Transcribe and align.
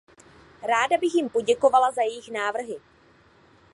Ráda 0.61 0.97
bych 0.97 1.13
jim 1.15 1.29
poděkovala 1.29 1.91
za 1.91 2.01
jejich 2.01 2.31
návrhy. 2.31 2.77